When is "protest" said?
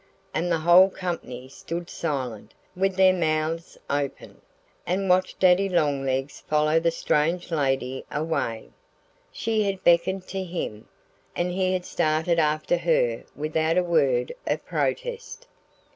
14.65-15.45